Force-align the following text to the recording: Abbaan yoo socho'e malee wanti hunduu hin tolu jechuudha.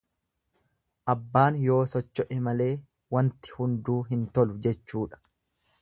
Abbaan 1.13 1.59
yoo 1.67 1.77
socho'e 1.91 2.39
malee 2.49 2.71
wanti 3.17 3.55
hunduu 3.59 4.01
hin 4.11 4.25
tolu 4.39 4.61
jechuudha. 4.67 5.23